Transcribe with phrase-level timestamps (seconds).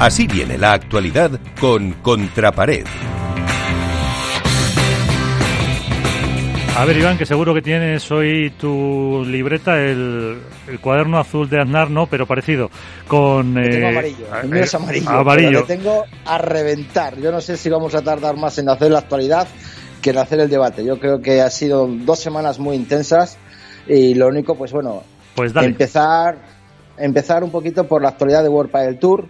[0.00, 1.30] Así viene la actualidad
[1.60, 2.86] con Contrapared.
[6.74, 10.40] A ver, Iván, que seguro que tienes hoy tu libreta, el,
[10.80, 12.70] cuaderno azul de Aznar, no, pero parecido,
[13.06, 13.52] con...
[13.52, 15.60] tengo eh, amarillo, el mío es amarillo, amarillo.
[15.60, 17.20] le tengo a reventar.
[17.20, 19.48] Yo no sé si vamos a tardar más en hacer la actualidad
[20.00, 20.82] que en hacer el debate.
[20.82, 23.36] Yo creo que ha sido dos semanas muy intensas
[23.86, 25.02] y lo único, pues bueno,
[25.34, 25.66] Pues dale.
[25.66, 26.38] empezar,
[26.96, 29.28] empezar un poquito por la actualidad de World del Tour,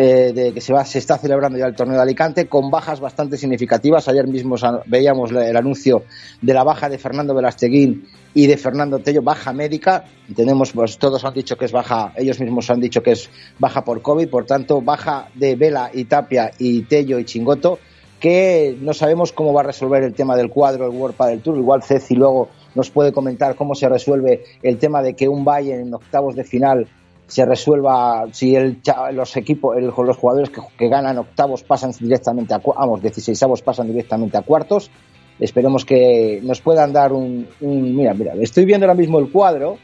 [0.00, 3.00] eh, de que se, va, se está celebrando ya el torneo de Alicante, con bajas
[3.00, 4.06] bastante significativos.
[4.06, 4.54] Ayer mismo
[4.86, 6.04] veíamos el anuncio
[6.40, 10.04] de la baja de Fernando Velasteguín y de Fernando Tello, baja médica.
[10.28, 13.82] Entendemos, pues todos han dicho que es baja, ellos mismos han dicho que es baja
[13.82, 17.80] por COVID, por tanto, baja de Vela y Tapia y Tello y Chingoto
[18.20, 21.56] que no sabemos cómo va a resolver el tema del cuadro el World del Tour.
[21.56, 25.86] Igual Ceci luego nos puede comentar cómo se resuelve el tema de que un Bayern
[25.86, 26.88] en octavos de final
[27.28, 28.80] se resuelva si el,
[29.12, 34.36] los equipos, el- los jugadores que, ganan octavos pasan directamente a, vamos, 16 pasan directamente
[34.36, 34.90] a cuartos.
[35.38, 39.76] Esperemos que nos puedan dar un, un- mira, mira, estoy viendo ahora mismo el cuadro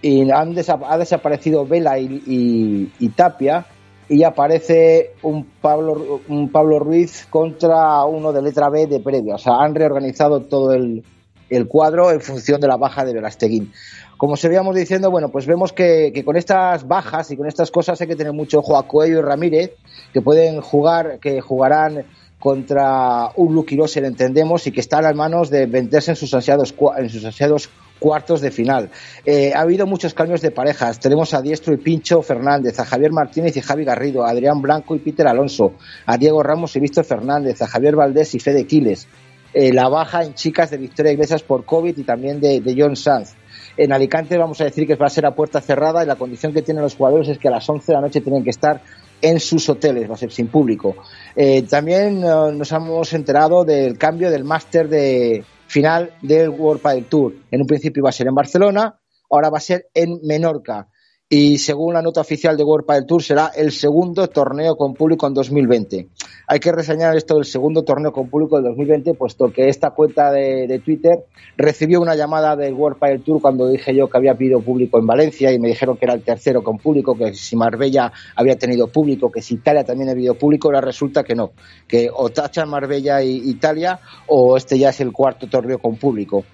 [0.00, 3.66] y han desa- ha desaparecido Vela y, y- y Tapia
[4.08, 9.34] y aparece un Pablo, un Pablo Ruiz contra uno de letra B de previa.
[9.34, 11.04] O sea, han reorganizado todo el,
[11.50, 13.70] el cuadro en función de la baja de Velasteguín.
[14.18, 17.98] Como seguíamos diciendo, bueno, pues vemos que, que con estas bajas y con estas cosas
[18.00, 19.70] hay que tener mucho ojo a Coelho y Ramírez,
[20.12, 22.04] que pueden jugar, que jugarán
[22.38, 26.98] contra un Loser, entendemos, y que están a manos de venderse en sus ansiados, cua-
[26.98, 28.90] en sus ansiados cuartos de final.
[29.24, 31.00] Eh, ha habido muchos cambios de parejas.
[31.00, 34.94] Tenemos a Diestro y Pincho Fernández, a Javier Martínez y Javi Garrido, a Adrián Blanco
[34.94, 35.72] y Peter Alonso,
[36.06, 39.08] a Diego Ramos y Víctor Fernández, a Javier Valdés y Fede Quiles.
[39.52, 42.94] Eh, la baja en chicas de Victoria Iglesias por COVID y también de, de John
[42.94, 43.34] Sanz.
[43.78, 46.52] En Alicante vamos a decir que va a ser a puerta cerrada y la condición
[46.52, 48.82] que tienen los jugadores es que a las 11 de la noche tienen que estar
[49.22, 50.96] en sus hoteles, va a ser sin público.
[51.36, 57.04] Eh, también eh, nos hemos enterado del cambio del máster de final del World Padel
[57.04, 57.34] Tour.
[57.52, 58.98] En un principio iba a ser en Barcelona,
[59.30, 60.88] ahora va a ser en Menorca.
[61.28, 65.28] Y según la nota oficial de World Padel Tour será el segundo torneo con público
[65.28, 66.08] en 2020.
[66.50, 70.30] Hay que reseñar esto del segundo torneo con público del 2020, puesto que esta cuenta
[70.32, 71.18] de, Twitter
[71.58, 75.06] recibió una llamada del World Padel Tour cuando dije yo que había habido público en
[75.06, 78.88] Valencia y me dijeron que era el tercero con público, que si Marbella había tenido
[78.88, 81.50] público, que si Italia también había habido público, ahora resulta que no,
[81.86, 86.44] que o tachan Marbella e Italia o este ya es el cuarto torneo con público.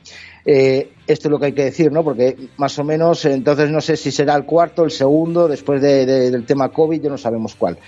[0.44, 2.02] Eh, esto es lo que hay que decir, ¿no?
[2.04, 6.04] Porque más o menos, entonces no sé si será el cuarto, el segundo, después de-
[6.04, 7.78] de- del tema COVID, ya no sabemos cuál.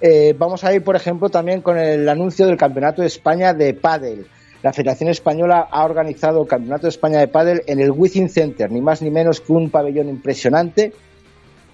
[0.00, 3.74] Eh, vamos a ir, por ejemplo, también con el anuncio del Campeonato de España de
[3.74, 4.26] Pádel.
[4.62, 8.70] La Federación Española ha organizado el Campeonato de España de Pádel en el Within Center,
[8.70, 10.92] ni más ni menos que un pabellón impresionante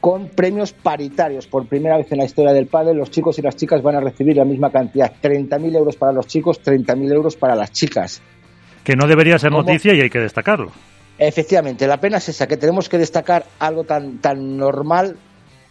[0.01, 1.47] con premios paritarios.
[1.47, 4.01] Por primera vez en la historia del pádel, los chicos y las chicas van a
[4.01, 8.21] recibir la misma cantidad, 30.000 euros para los chicos, 30.000 euros para las chicas.
[8.85, 9.63] Que no debería ser ¿Cómo?
[9.63, 10.73] noticia y hay que destacarlo.
[11.19, 15.17] Efectivamente, la pena es esa, que tenemos que destacar algo tan, tan normal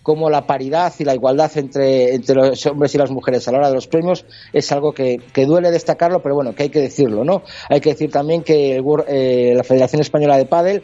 [0.04, 3.60] como la paridad y la igualdad entre, entre los hombres y las mujeres a la
[3.60, 6.82] hora de los premios es algo que, que duele destacarlo, pero bueno, que hay que
[6.82, 7.44] decirlo, ¿no?
[7.70, 10.84] Hay que decir también que el eh, la Federación Española de Pádel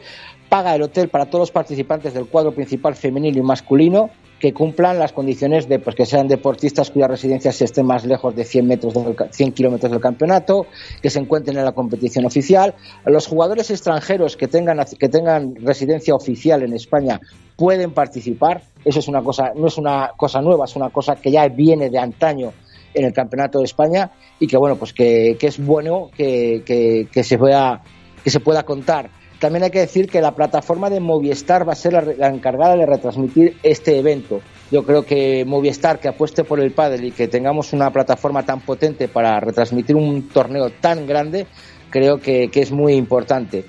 [0.50, 4.98] paga el hotel para todos los participantes del cuadro principal femenino y masculino que cumplan
[4.98, 8.94] las condiciones de pues que sean deportistas cuyas residencias estén más lejos de 100 metros
[8.94, 10.66] del, ca- 100 kilómetros del campeonato,
[11.02, 12.74] que se encuentren en la competición oficial.
[13.06, 17.20] Los jugadores extranjeros que tengan que tengan residencia oficial en España
[17.58, 18.64] pueden participar.
[18.86, 21.90] Eso es una cosa, no es una cosa nueva, es una cosa que ya viene
[21.90, 22.54] de antaño
[22.94, 27.08] en el campeonato de España y que bueno pues que, que es bueno que, que,
[27.12, 27.84] que se pueda
[28.24, 31.76] que se pueda contar también hay que decir que la plataforma de Movistar va a
[31.76, 34.42] ser la, encargada de retransmitir este evento.
[34.70, 38.60] Yo creo que Movistar, que apueste por el pádel y que tengamos una plataforma tan
[38.60, 41.48] potente para retransmitir un torneo tan grande,
[41.90, 43.66] creo que, que es muy importante.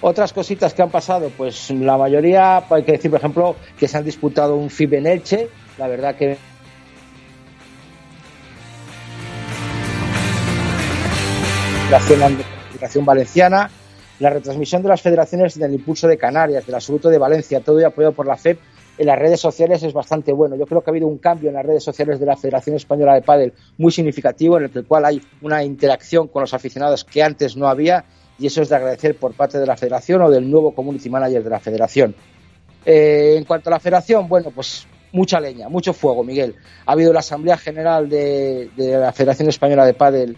[0.00, 3.98] Otras cositas que han pasado, pues la mayoría, hay que decir, por ejemplo, que se
[3.98, 5.48] han disputado un FIB en Elche.
[5.76, 6.38] La verdad que
[11.90, 13.68] la Federación Valenciana,
[14.20, 18.12] la retransmisión de las federaciones del Impulso de Canarias, del Absoluto de Valencia, todo apoyado
[18.14, 18.58] por la FEP
[18.98, 20.56] en las redes sociales es bastante bueno.
[20.56, 23.14] Yo creo que ha habido un cambio en las redes sociales de la Federación Española
[23.14, 27.56] de Pádel muy significativo, en el cual hay una interacción con los aficionados que antes
[27.56, 28.04] no había,
[28.38, 31.42] y eso es de agradecer por parte de la Federación o del nuevo Community Manager
[31.42, 32.14] de la Federación.
[32.84, 36.56] Eh, en cuanto a la Federación, bueno, pues mucha leña, mucho fuego, Miguel.
[36.84, 40.36] Ha habido la Asamblea General de, de la Federación Española de Pádel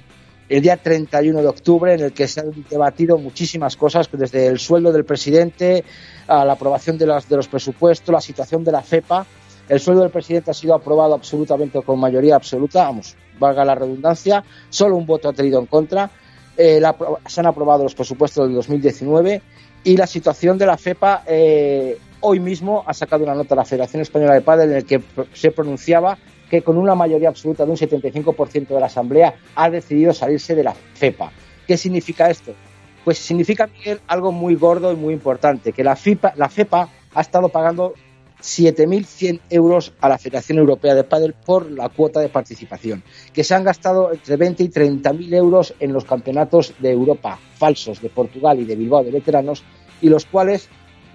[0.57, 4.59] el día 31 de octubre, en el que se han debatido muchísimas cosas, desde el
[4.59, 5.83] sueldo del presidente
[6.29, 9.25] a la aprobación de los, presupuestos, la situación de la FEPA.
[9.67, 14.45] El sueldo del presidente ha sido aprobado absolutamente con mayoría absoluta, vamos, valga la redundancia,
[14.69, 16.11] solo un voto ha tenido en contra.
[16.55, 16.83] Eh,
[17.27, 19.41] se han aprobado los presupuestos del 2019
[19.85, 24.03] y la situación de la FEPA eh, hoy mismo ha sacado una nota la Federación
[24.03, 25.03] Española de Padel en el que
[25.33, 26.19] se pronunciaba
[26.53, 30.63] que con una mayoría absoluta de un 75% de la Asamblea ha decidido salirse de
[30.63, 31.33] la FEPA.
[31.67, 32.53] ¿Qué significa esto?
[33.07, 35.97] Pues significa, Miguel, algo muy gordo y muy importante, que la,
[36.37, 37.95] la FEPA ha estado pagando
[38.43, 43.03] 7.100 euros a la Federación Europea de Padel por la cuota de participación,
[43.33, 48.03] que se han gastado entre 20 y 30.000 euros en los campeonatos de Europa falsos
[48.03, 49.65] de Portugal y de Bilbao de veteranos,
[50.03, 50.69] y los cuales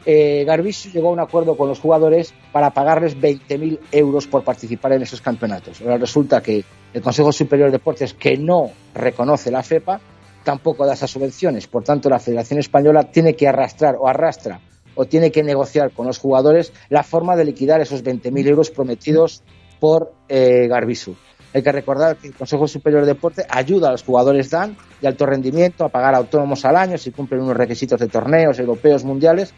[0.10, 0.46] eh,
[0.94, 5.20] llegó a un acuerdo con los jugadores para pagarles 20.000 euros por participar en esos
[5.20, 5.82] campeonatos.
[5.82, 6.64] Ahora resulta que
[6.94, 10.00] el Consejo Superior de Deportes, que no reconoce la FEPA,
[10.46, 11.68] tampoco da esas subvenciones.
[11.68, 14.62] Por tanto, la Federación Española tiene que arrastrar o arrastra
[14.96, 19.44] o tiene que negociar con los jugadores la forma de liquidar esos 20.000 euros prometidos
[19.82, 21.18] por eh, Garbisu.
[21.58, 25.08] Hay que recordar que el Consejo Superior de Deporte ayuda a los jugadores DAN de
[25.08, 29.56] alto rendimiento a pagar autónomos al año si cumplen unos requisitos de torneos europeos, mundiales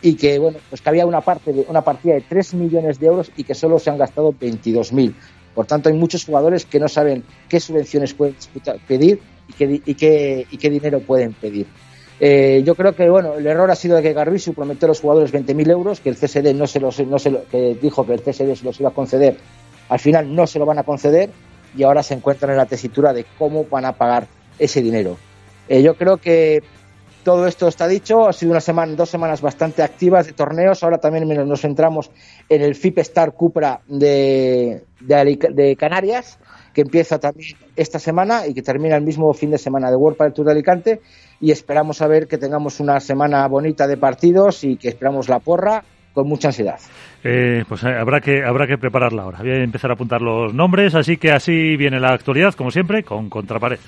[0.00, 3.06] y que bueno pues que había una parte de una partida de 3 millones de
[3.08, 5.12] euros y que solo se han gastado 22.000.
[5.52, 8.36] Por tanto, hay muchos jugadores que no saben qué subvenciones pueden
[8.86, 11.66] pedir y qué, y qué, y qué dinero pueden pedir.
[12.20, 15.00] Eh, yo creo que bueno, el error ha sido de que Garbisu prometió a los
[15.00, 18.20] jugadores 20.000 euros, que el CSD no se los, no se que dijo que el
[18.20, 19.36] CSD se los iba a conceder,
[19.90, 21.30] al final no se lo van a conceder
[21.76, 24.26] y ahora se encuentran en la tesitura de cómo van a pagar
[24.58, 25.18] ese dinero.
[25.68, 26.62] Eh, yo creo que
[27.24, 30.98] todo esto está dicho, ha sido una semana, dos semanas bastante activas de torneos, ahora
[30.98, 32.10] también nos centramos
[32.48, 36.38] en el FIP Star Cupra de, de Canarias,
[36.72, 40.16] que empieza también esta semana y que termina el mismo fin de semana de World
[40.16, 41.00] Padel Tour de Alicante.
[41.40, 45.40] Y esperamos a ver que tengamos una semana bonita de partidos y que esperamos la
[45.40, 46.78] porra con mucha ansiedad.
[47.22, 49.38] Eh, pues eh, habrá que habrá que prepararla ahora.
[49.40, 53.02] Voy a empezar a apuntar los nombres, así que así viene la actualidad, como siempre,
[53.02, 53.80] con Contrapared.